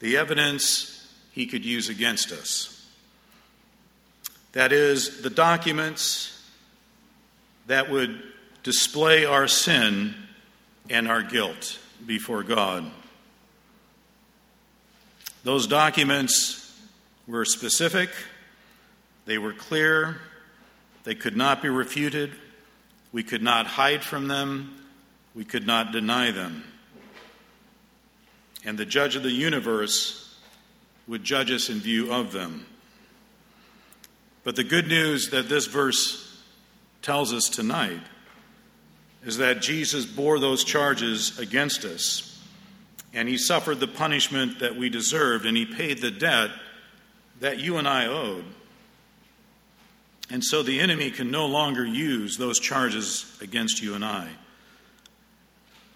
the 0.00 0.16
evidence 0.16 1.08
he 1.32 1.46
could 1.46 1.64
use 1.64 1.88
against 1.88 2.32
us. 2.32 2.76
That 4.52 4.72
is, 4.72 5.22
the 5.22 5.30
documents 5.30 6.42
that 7.66 7.88
would 7.88 8.20
display 8.62 9.24
our 9.24 9.46
sin 9.46 10.14
and 10.88 11.06
our 11.06 11.22
guilt 11.22 11.78
before 12.04 12.42
God. 12.42 12.90
Those 15.44 15.66
documents 15.66 16.78
were 17.26 17.44
specific, 17.44 18.10
they 19.24 19.38
were 19.38 19.52
clear, 19.52 20.20
they 21.04 21.14
could 21.14 21.36
not 21.36 21.62
be 21.62 21.68
refuted, 21.68 22.32
we 23.12 23.22
could 23.22 23.42
not 23.42 23.66
hide 23.66 24.02
from 24.02 24.28
them, 24.28 24.74
we 25.34 25.44
could 25.44 25.66
not 25.66 25.92
deny 25.92 26.30
them. 26.30 26.64
And 28.64 28.78
the 28.78 28.84
judge 28.84 29.16
of 29.16 29.22
the 29.22 29.30
universe 29.30 30.36
would 31.06 31.24
judge 31.24 31.50
us 31.50 31.68
in 31.70 31.78
view 31.78 32.12
of 32.12 32.32
them. 32.32 32.66
But 34.44 34.56
the 34.56 34.64
good 34.64 34.86
news 34.86 35.30
that 35.30 35.48
this 35.48 35.66
verse 35.66 36.42
tells 37.02 37.32
us 37.32 37.48
tonight 37.48 38.00
is 39.24 39.38
that 39.38 39.60
Jesus 39.60 40.06
bore 40.06 40.38
those 40.38 40.64
charges 40.64 41.38
against 41.38 41.84
us. 41.84 42.26
And 43.12 43.28
he 43.28 43.36
suffered 43.36 43.80
the 43.80 43.88
punishment 43.88 44.60
that 44.60 44.76
we 44.76 44.88
deserved, 44.88 45.44
and 45.44 45.56
he 45.56 45.66
paid 45.66 45.98
the 45.98 46.10
debt 46.10 46.50
that 47.40 47.58
you 47.58 47.76
and 47.76 47.88
I 47.88 48.06
owed. 48.06 48.44
And 50.30 50.44
so 50.44 50.62
the 50.62 50.78
enemy 50.78 51.10
can 51.10 51.30
no 51.30 51.46
longer 51.46 51.84
use 51.84 52.36
those 52.36 52.60
charges 52.60 53.36
against 53.42 53.82
you 53.82 53.94
and 53.94 54.04
I. 54.04 54.28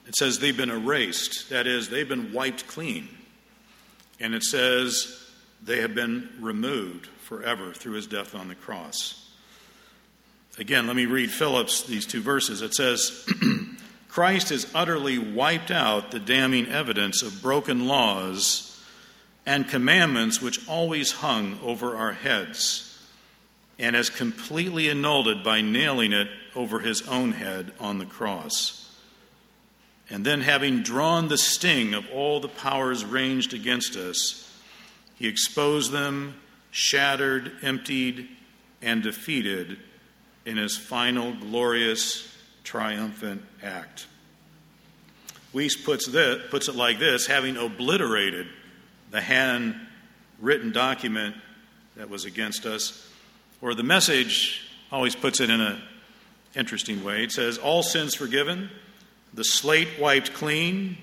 It 0.07 0.17
says 0.17 0.39
they've 0.39 0.57
been 0.57 0.71
erased, 0.71 1.51
that 1.51 1.67
is, 1.67 1.89
they've 1.89 2.09
been 2.09 2.33
wiped 2.33 2.67
clean. 2.67 3.09
And 4.21 4.35
it 4.35 4.43
says 4.43 5.25
they 5.63 5.81
have 5.81 5.95
been 5.95 6.29
removed 6.41 7.07
forever 7.07 7.73
through 7.73 7.95
his 7.95 8.07
death 8.07 8.35
on 8.35 8.49
the 8.49 8.55
cross. 8.55 9.21
Again, 10.59 10.87
let 10.87 10.95
me 10.95 11.07
read 11.07 11.31
Phillips 11.31 11.83
these 11.83 12.07
two 12.07 12.21
verses. 12.21 12.63
It 12.63 12.75
says, 12.75 13.27
Christ 14.09 14.51
has 14.51 14.71
utterly 14.75 15.19
wiped 15.19 15.71
out 15.71 16.11
the 16.11 16.21
damning 16.21 16.69
evidence 16.69 17.23
of 17.23 17.43
broken 17.43 17.89
laws 17.89 18.81
and 19.47 19.69
commandments 19.69 20.41
which 20.41 20.69
always 20.69 21.11
hung 21.13 21.59
over 21.63 21.97
our 21.97 22.13
heads, 22.13 22.99
and 23.79 23.97
has 23.97 24.09
completely 24.09 24.89
annulled 24.89 25.29
it 25.29 25.43
by 25.43 25.61
nailing 25.61 26.13
it 26.13 26.29
over 26.55 26.79
his 26.79 27.07
own 27.09 27.33
head 27.33 27.73
on 27.81 27.99
the 27.99 28.07
cross. 28.07 28.84
And 30.11 30.25
then, 30.25 30.43
having 30.43 30.83
drawn 30.83 31.29
the 31.29 31.39
sting 31.39 31.95
of 31.95 32.05
all 32.13 32.41
the 32.41 32.49
powers 32.49 33.05
ranged 33.05 33.55
against 33.55 33.97
us, 33.97 34.51
he 35.17 35.27
exposed 35.27 35.93
them, 35.93 36.35
shattered, 36.71 37.53
emptied, 37.63 38.29
and 38.83 39.03
defeated 39.03 39.79
in 40.45 40.59
his 40.59 40.77
final 40.77 41.33
glorious, 41.33 42.29
triumphant 42.65 43.43
act. 43.63 44.07
Wuest 45.55 45.85
puts, 45.85 46.09
this, 46.09 46.43
puts 46.51 46.69
it 46.69 46.75
like 46.75 46.99
this 46.99 47.27
having 47.27 47.57
obliterated 47.57 48.47
the 49.11 49.21
hand 49.21 49.75
written 50.41 50.73
document 50.73 51.37
that 51.97 52.11
was 52.11 52.25
against 52.25 52.67
us, 52.67 53.09
or 53.63 53.75
the 53.75 53.85
message 53.85 54.69
always 54.91 55.15
puts 55.15 55.41
it 55.41 55.49
in 55.49 55.61
an 55.61 55.81
interesting 56.57 57.05
way. 57.05 57.23
It 57.23 57.33
says, 57.33 57.57
All 57.57 57.83
sins 57.83 58.15
forgiven, 58.15 58.69
the 59.35 59.45
slate 59.45 59.89
wiped 60.01 60.33
clean, 60.33 60.97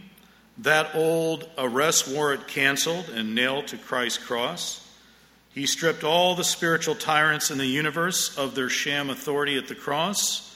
that 0.60 0.96
old 0.96 1.50
arrest 1.58 2.08
warrant 2.08 2.48
canceled 2.48 3.10
and 3.10 3.36
nailed 3.36 3.68
to 3.68 3.78
Christ's 3.78 4.24
cross. 4.24 4.88
He 5.54 5.66
stripped 5.66 6.04
all 6.04 6.36
the 6.36 6.44
spiritual 6.44 6.96
tyrants 6.96 7.52
in 7.52 7.58
the 7.58 7.66
universe 7.66 8.38
of 8.38 8.56
their 8.56 8.70
sham 8.70 9.10
authority 9.10 9.58
at 9.58 9.68
the 9.68 9.76
cross 9.76 10.48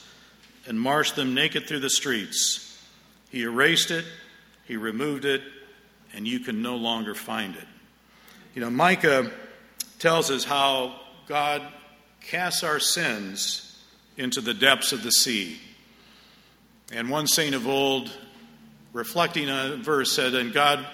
and 0.66 0.80
marched 0.80 1.16
them 1.16 1.34
naked 1.34 1.66
through 1.66 1.80
the 1.80 1.90
streets. 1.90 2.82
He 3.30 3.42
erased 3.42 3.90
it, 3.90 4.04
he 4.64 4.76
removed 4.76 5.24
it, 5.24 5.42
and 6.14 6.26
you 6.26 6.40
can 6.40 6.62
no 6.62 6.76
longer 6.76 7.14
find 7.14 7.54
it. 7.54 7.66
You 8.54 8.62
know, 8.62 8.70
Micah 8.70 9.30
tells 9.98 10.30
us 10.30 10.44
how 10.44 10.98
God 11.26 11.62
casts 12.22 12.62
our 12.62 12.80
sins 12.80 13.78
into 14.16 14.40
the 14.40 14.54
depths 14.54 14.92
of 14.92 15.02
the 15.02 15.12
sea. 15.12 15.60
And 16.92 17.10
one 17.10 17.26
saint 17.26 17.54
of 17.54 17.66
old, 17.66 18.12
reflecting 18.92 19.50
on 19.50 19.72
a 19.72 19.76
verse, 19.76 20.12
said, 20.12 20.34
And 20.34 20.52
God 20.52 20.86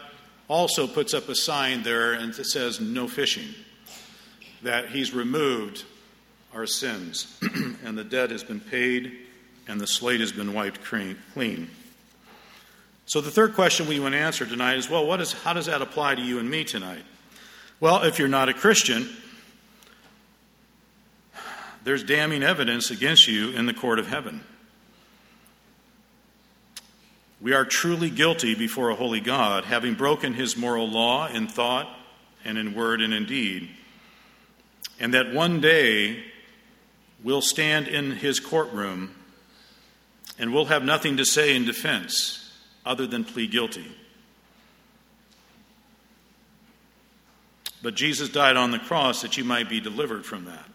also 0.48 0.86
puts 0.86 1.14
up 1.14 1.28
a 1.28 1.34
sign 1.34 1.82
there 1.82 2.12
and 2.12 2.36
it 2.36 2.46
says, 2.46 2.80
No 2.80 3.08
fishing 3.08 3.54
that 4.62 4.88
He's 4.88 5.12
removed 5.12 5.84
our 6.54 6.66
sins, 6.66 7.38
and 7.84 7.96
the 7.96 8.04
debt 8.04 8.30
has 8.30 8.44
been 8.44 8.60
paid, 8.60 9.12
and 9.66 9.80
the 9.80 9.86
slate 9.86 10.20
has 10.20 10.32
been 10.32 10.52
wiped 10.52 10.80
clean. 10.82 11.70
So, 13.06 13.20
the 13.20 13.30
third 13.30 13.54
question 13.54 13.88
we 13.88 13.98
want 14.00 14.12
to 14.12 14.18
answer 14.18 14.46
tonight 14.46 14.76
is 14.76 14.88
well, 14.88 15.06
what 15.06 15.20
is, 15.20 15.32
how 15.32 15.52
does 15.52 15.66
that 15.66 15.82
apply 15.82 16.14
to 16.14 16.22
you 16.22 16.38
and 16.38 16.50
me 16.50 16.64
tonight? 16.64 17.02
Well, 17.80 18.02
if 18.02 18.18
you're 18.18 18.28
not 18.28 18.48
a 18.48 18.54
Christian, 18.54 19.08
there's 21.84 22.04
damning 22.04 22.42
evidence 22.42 22.90
against 22.90 23.26
you 23.26 23.50
in 23.50 23.66
the 23.66 23.74
court 23.74 23.98
of 23.98 24.06
heaven. 24.06 24.44
We 27.42 27.52
are 27.52 27.66
truly 27.66 28.08
guilty 28.08 28.54
before 28.54 28.88
a 28.88 28.94
holy 28.94 29.20
God, 29.20 29.64
having 29.64 29.94
broken 29.94 30.32
his 30.32 30.56
moral 30.56 30.88
law 30.88 31.26
in 31.26 31.48
thought 31.48 31.88
and 32.44 32.56
in 32.56 32.74
word 32.74 33.02
and 33.02 33.12
in 33.12 33.26
deed 33.26 33.68
and 35.02 35.14
that 35.14 35.32
one 35.32 35.60
day 35.60 36.22
we'll 37.24 37.42
stand 37.42 37.88
in 37.88 38.12
his 38.12 38.38
courtroom 38.38 39.12
and 40.38 40.54
we'll 40.54 40.66
have 40.66 40.84
nothing 40.84 41.16
to 41.16 41.24
say 41.24 41.56
in 41.56 41.64
defense 41.64 42.52
other 42.86 43.06
than 43.06 43.24
plead 43.24 43.50
guilty. 43.50 43.84
But 47.82 47.96
Jesus 47.96 48.28
died 48.28 48.56
on 48.56 48.70
the 48.70 48.78
cross 48.78 49.22
that 49.22 49.36
you 49.36 49.42
might 49.42 49.68
be 49.68 49.80
delivered 49.80 50.24
from 50.24 50.44
that. 50.44 50.66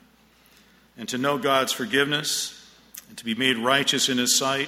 And 0.97 1.07
to 1.09 1.17
know 1.17 1.37
God's 1.37 1.71
forgiveness, 1.71 2.53
and 3.07 3.17
to 3.17 3.23
be 3.23 3.35
made 3.35 3.57
righteous 3.57 4.09
in 4.09 4.17
His 4.17 4.37
sight, 4.37 4.67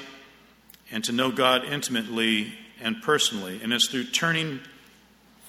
and 0.92 1.04
to 1.04 1.12
know 1.12 1.32
God 1.32 1.66
intimately 1.66 2.54
and 2.82 3.02
personally. 3.02 3.60
And 3.62 3.74
it's 3.74 3.88
through 3.88 4.06
turning 4.06 4.60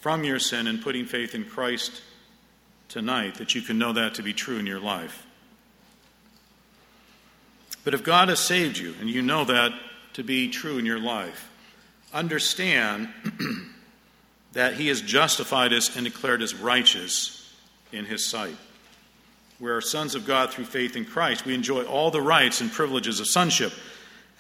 from 0.00 0.24
your 0.24 0.38
sin 0.38 0.66
and 0.66 0.82
putting 0.82 1.04
faith 1.04 1.34
in 1.34 1.44
Christ 1.44 2.02
tonight 2.88 3.36
that 3.36 3.54
you 3.54 3.62
can 3.62 3.78
know 3.78 3.92
that 3.92 4.14
to 4.14 4.22
be 4.22 4.32
true 4.32 4.58
in 4.58 4.66
your 4.66 4.80
life. 4.80 5.26
But 7.84 7.94
if 7.94 8.02
God 8.02 8.28
has 8.28 8.40
saved 8.40 8.78
you 8.78 8.94
and 9.00 9.08
you 9.08 9.22
know 9.22 9.44
that 9.44 9.72
to 10.14 10.22
be 10.22 10.48
true 10.48 10.78
in 10.78 10.84
your 10.84 10.98
life, 10.98 11.50
understand 12.12 13.08
that 14.52 14.74
He 14.74 14.88
has 14.88 15.00
justified 15.00 15.72
us 15.72 15.96
and 15.96 16.04
declared 16.04 16.42
us 16.42 16.54
righteous 16.54 17.54
in 17.92 18.04
His 18.04 18.26
sight. 18.26 18.56
We 19.60 19.70
are 19.70 19.80
sons 19.80 20.14
of 20.14 20.26
God 20.26 20.50
through 20.50 20.64
faith 20.64 20.96
in 20.96 21.04
Christ. 21.04 21.44
We 21.44 21.54
enjoy 21.54 21.84
all 21.84 22.10
the 22.10 22.22
rights 22.22 22.60
and 22.60 22.72
privileges 22.72 23.20
of 23.20 23.26
sonship. 23.26 23.72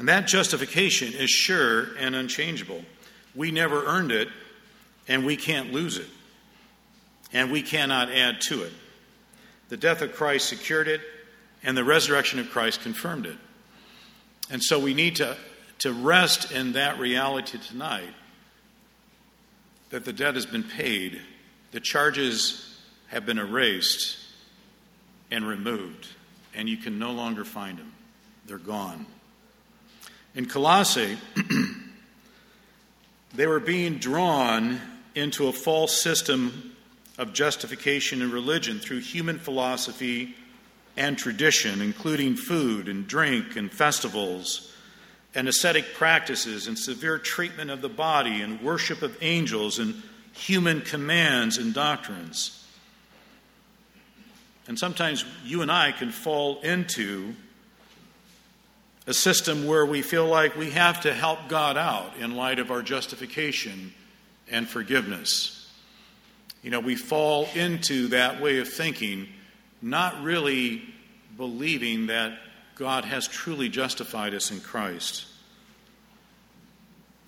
And 0.00 0.08
that 0.08 0.26
justification 0.26 1.12
is 1.12 1.28
sure 1.28 1.94
and 1.98 2.16
unchangeable. 2.16 2.82
We 3.34 3.50
never 3.50 3.84
earned 3.84 4.12
it, 4.12 4.28
and 5.06 5.26
we 5.26 5.36
can't 5.36 5.74
lose 5.74 5.98
it. 5.98 6.08
And 7.34 7.52
we 7.52 7.60
cannot 7.60 8.10
add 8.10 8.40
to 8.48 8.62
it. 8.62 8.72
The 9.68 9.76
death 9.76 10.00
of 10.00 10.14
Christ 10.14 10.48
secured 10.48 10.88
it, 10.88 11.02
and 11.62 11.76
the 11.76 11.84
resurrection 11.84 12.38
of 12.38 12.48
Christ 12.48 12.80
confirmed 12.80 13.26
it. 13.26 13.36
And 14.48 14.62
so 14.62 14.78
we 14.78 14.94
need 14.94 15.16
to, 15.16 15.36
to 15.80 15.92
rest 15.92 16.50
in 16.50 16.72
that 16.72 16.98
reality 16.98 17.58
tonight 17.58 18.14
that 19.90 20.06
the 20.06 20.14
debt 20.14 20.34
has 20.34 20.46
been 20.46 20.64
paid, 20.64 21.20
the 21.72 21.80
charges 21.80 22.80
have 23.08 23.26
been 23.26 23.38
erased 23.38 24.16
and 25.30 25.46
removed, 25.46 26.08
and 26.54 26.70
you 26.70 26.78
can 26.78 26.98
no 26.98 27.12
longer 27.12 27.44
find 27.44 27.76
them. 27.76 27.92
They're 28.46 28.56
gone. 28.56 29.04
In 30.34 30.46
Colossae, 30.46 31.18
they 33.34 33.46
were 33.46 33.60
being 33.60 33.98
drawn 33.98 34.80
into 35.14 35.48
a 35.48 35.52
false 35.52 36.00
system 36.00 36.76
of 37.18 37.32
justification 37.32 38.22
and 38.22 38.32
religion 38.32 38.78
through 38.78 39.00
human 39.00 39.38
philosophy 39.38 40.34
and 40.96 41.18
tradition, 41.18 41.82
including 41.82 42.36
food 42.36 42.88
and 42.88 43.06
drink 43.08 43.56
and 43.56 43.72
festivals 43.72 44.72
and 45.34 45.48
ascetic 45.48 45.94
practices 45.94 46.66
and 46.66 46.78
severe 46.78 47.18
treatment 47.18 47.70
of 47.70 47.82
the 47.82 47.88
body 47.88 48.40
and 48.40 48.60
worship 48.62 49.02
of 49.02 49.16
angels 49.20 49.78
and 49.78 50.00
human 50.32 50.80
commands 50.80 51.58
and 51.58 51.74
doctrines. 51.74 52.64
And 54.66 54.78
sometimes 54.78 55.24
you 55.44 55.62
and 55.62 55.70
I 55.70 55.92
can 55.92 56.10
fall 56.10 56.60
into 56.60 57.34
a 59.10 59.14
system 59.14 59.66
where 59.66 59.84
we 59.84 60.02
feel 60.02 60.24
like 60.24 60.54
we 60.54 60.70
have 60.70 61.00
to 61.00 61.12
help 61.12 61.40
God 61.48 61.76
out 61.76 62.16
in 62.18 62.36
light 62.36 62.60
of 62.60 62.70
our 62.70 62.80
justification 62.80 63.92
and 64.48 64.68
forgiveness. 64.68 65.68
You 66.62 66.70
know, 66.70 66.78
we 66.78 66.94
fall 66.94 67.48
into 67.56 68.06
that 68.08 68.40
way 68.40 68.60
of 68.60 68.68
thinking, 68.68 69.26
not 69.82 70.22
really 70.22 70.82
believing 71.36 72.06
that 72.06 72.38
God 72.76 73.04
has 73.04 73.26
truly 73.26 73.68
justified 73.68 74.32
us 74.32 74.52
in 74.52 74.60
Christ. 74.60 75.26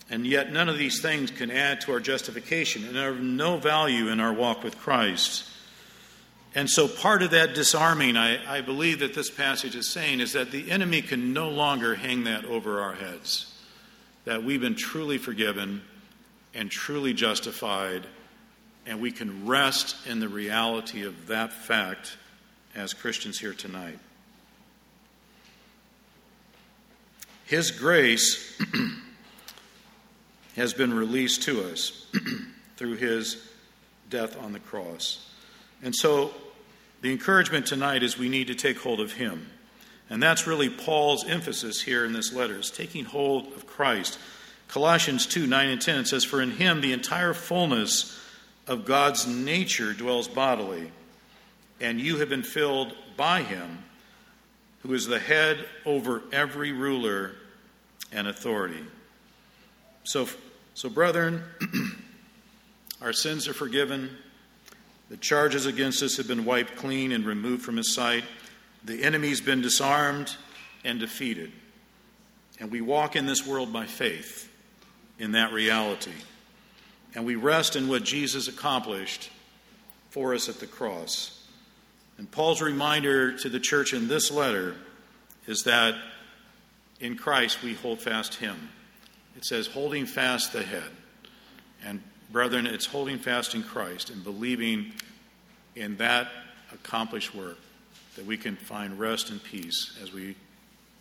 And 0.09 0.25
yet, 0.25 0.53
none 0.53 0.69
of 0.69 0.79
these 0.79 1.03
things 1.03 1.33
can 1.33 1.51
add 1.51 1.81
to 1.81 1.93
our 1.93 2.01
justification 2.01 2.85
and 2.85 2.97
are 2.97 3.09
of 3.09 3.21
no 3.21 3.57
value 3.57 4.07
in 4.07 4.21
our 4.21 4.33
walk 4.33 4.63
with 4.63 4.79
Christ. 4.79 5.49
And 6.55 6.69
so, 6.69 6.87
part 6.87 7.23
of 7.23 7.31
that 7.31 7.55
disarming, 7.55 8.17
I, 8.17 8.59
I, 8.59 8.61
believe 8.61 8.99
that 8.99 9.15
this 9.15 9.31
passage 9.31 9.75
is 9.75 9.89
saying, 9.89 10.21
is 10.21 10.35
that 10.35 10.51
the 10.51 10.71
enemy 10.71 11.01
can 11.01 11.33
no 11.33 11.49
longer 11.49 11.95
hang 11.95 12.25
that 12.25 12.45
over 12.45 12.81
our 12.81 12.93
heads. 12.93 13.51
That 14.27 14.45
we've 14.45 14.61
been 14.61 14.75
truly 14.75 15.17
forgiven 15.17 15.83
and 16.55 16.71
truly 16.71 17.15
justified, 17.15 18.07
and 18.87 19.01
we 19.01 19.11
can 19.11 19.47
rest 19.47 19.97
in 20.07 20.21
the 20.21 20.29
reality 20.29 21.05
of 21.05 21.29
that 21.29 21.55
fact 21.55 22.19
as 22.75 22.93
Christians 22.93 23.39
here 23.39 23.55
tonight. 23.55 23.99
His 27.47 27.71
grace 27.71 28.61
has 30.57 30.75
been 30.75 30.93
released 30.93 31.43
to 31.45 31.65
us 31.71 32.07
through 32.77 32.97
his 32.97 33.49
death 34.11 34.39
on 34.43 34.53
the 34.53 34.59
cross. 34.59 35.27
And 35.83 35.95
so 35.95 36.33
the 37.01 37.11
encouragement 37.11 37.67
tonight 37.67 38.03
is 38.03 38.17
we 38.17 38.29
need 38.29 38.47
to 38.47 38.55
take 38.55 38.79
hold 38.79 39.01
of 39.01 39.13
him. 39.13 39.49
And 40.09 40.23
that's 40.23 40.47
really 40.47 40.69
Paul's 40.69 41.29
emphasis 41.29 41.83
here 41.83 42.05
in 42.05 42.13
this 42.13 42.33
letter, 42.33 42.59
is 42.59 42.71
taking 42.71 43.05
hold 43.05 43.47
of 43.55 43.67
Christ. 43.67 44.19
Colossians 44.69 45.27
2 45.27 45.47
9 45.47 45.69
and 45.69 45.81
10 45.81 45.99
it 46.01 46.07
says, 46.07 46.25
For 46.25 46.41
in 46.41 46.53
him 46.53 46.81
the 46.81 46.93
entire 46.93 47.35
fullness 47.35 48.19
of 48.67 48.85
God's 48.85 49.27
nature 49.27 49.93
dwells 49.93 50.29
bodily, 50.29 50.93
and 51.81 52.01
you 52.01 52.19
have 52.19 52.29
been 52.29 52.43
filled 52.43 52.95
by 53.17 53.43
him, 53.43 53.85
who 54.83 54.95
is 54.95 55.07
the 55.07 55.19
head 55.19 55.65
over 55.85 56.23
every 56.33 56.73
ruler 56.73 57.33
and 58.13 58.29
authority. 58.29 58.85
So, 60.05 60.29
so 60.75 60.89
brethren, 60.89 61.43
our 63.01 63.13
sins 63.13 63.49
are 63.49 63.55
forgiven. 63.55 64.11
The 65.13 65.19
charges 65.19 65.67
against 65.67 66.03
us 66.03 66.17
have 66.17 66.27
been 66.27 66.47
wiped 66.47 66.75
clean 66.75 67.13
and 67.13 67.27
removed 67.27 67.63
from 67.63 67.77
his 67.77 67.95
sight. 67.95 68.25
The 68.83 69.05
enemy's 69.05 69.43
been 69.43 69.61
disarmed 69.61 70.35
and 70.87 70.99
defeated. 70.99 71.53
And 72.59 72.71
we 72.71 72.81
walk 72.81 73.15
in 73.15 73.27
this 73.27 73.47
world 73.47 73.75
by 73.75 73.85
faith 73.85 74.51
in 75.19 75.33
that 75.33 75.53
reality. 75.53 76.15
And 77.15 77.27
we 77.27 77.35
rest 77.35 77.77
in 77.77 77.89
what 77.89 78.05
Jesus 78.05 78.49
accomplished 78.49 79.29
for 80.09 80.33
us 80.33 80.49
at 80.49 80.61
the 80.61 80.67
cross. 80.67 81.47
And 82.17 82.31
Paul's 82.31 82.63
reminder 82.63 83.37
to 83.37 83.51
the 83.51 83.61
church 83.61 83.93
in 83.93 84.09
this 84.09 84.31
letter 84.31 84.77
is 85.47 85.65
that 85.65 85.95
in 87.01 87.19
Christ 87.19 87.63
we 87.63 87.75
hold 87.75 88.01
fast 88.01 88.37
him. 88.37 88.71
It 89.37 89.45
says, 89.45 89.67
holding 89.67 90.07
fast 90.07 90.55
the 90.55 90.63
head. 90.63 90.91
And 91.85 92.03
Brethren, 92.33 92.67
it's 92.67 92.87
holding 92.87 93.19
fast 93.19 93.55
in 93.55 93.63
Christ 93.63 94.09
and 94.09 94.25
believing 94.25 94.93
in 95.77 95.97
that 95.99 96.29
accomplished 96.73 97.35
work 97.35 97.59
that 98.17 98.25
we 98.25 98.39
can 98.39 98.57
find 98.57 98.99
rest 98.99 99.31
and 99.31 99.43
peace 99.43 99.99
as 100.03 100.13
we 100.13 100.35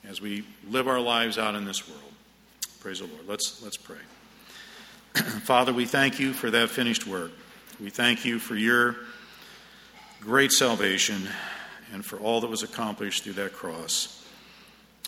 as 0.07 0.19
we 0.19 0.43
live 0.69 0.87
our 0.87 0.99
lives 0.99 1.37
out 1.37 1.55
in 1.55 1.63
this 1.63 1.87
world. 1.87 2.01
Praise 2.81 2.99
the 2.99 3.05
Lord. 3.05 3.27
Let's 3.27 3.61
let's 3.63 3.77
pray. 3.77 3.97
Father, 5.13 5.71
we 5.71 5.85
thank 5.85 6.19
you 6.19 6.33
for 6.33 6.51
that 6.51 6.69
finished 6.69 7.07
work. 7.07 7.31
We 7.79 7.89
thank 7.89 8.25
you 8.25 8.37
for 8.37 8.55
your 8.55 8.97
great 10.19 10.51
salvation 10.51 11.27
and 11.93 12.03
for 12.03 12.17
all 12.19 12.41
that 12.41 12.49
was 12.49 12.63
accomplished 12.63 13.23
through 13.23 13.33
that 13.33 13.53
cross. 13.53 14.25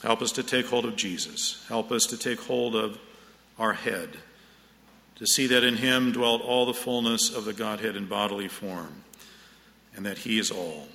Help 0.01 0.21
us 0.21 0.31
to 0.33 0.43
take 0.43 0.67
hold 0.67 0.85
of 0.85 0.95
Jesus. 0.95 1.65
Help 1.67 1.91
us 1.91 2.03
to 2.03 2.17
take 2.17 2.39
hold 2.39 2.75
of 2.75 2.97
our 3.59 3.73
head 3.73 4.09
to 5.15 5.25
see 5.27 5.47
that 5.47 5.63
in 5.63 5.77
him 5.77 6.11
dwelt 6.11 6.41
all 6.41 6.65
the 6.65 6.73
fullness 6.73 7.33
of 7.33 7.45
the 7.45 7.53
Godhead 7.53 7.95
in 7.95 8.07
bodily 8.07 8.47
form, 8.47 9.03
and 9.95 10.05
that 10.05 10.19
he 10.19 10.39
is 10.39 10.51
all. 10.51 10.87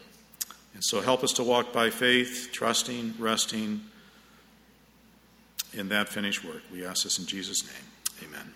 And 0.75 0.85
so 0.85 1.01
help 1.01 1.25
us 1.25 1.33
to 1.35 1.43
walk 1.43 1.73
by 1.73 1.91
faith, 1.91 2.51
trusting, 2.53 3.15
resting 3.19 3.81
in 5.73 5.89
that 5.89 6.09
finished 6.09 6.45
work. 6.45 6.63
We 6.73 6.85
ask 6.85 7.05
this 7.05 7.19
in 7.19 7.27
Jesus' 7.27 7.65
name. 7.65 8.29
Amen. 8.29 8.55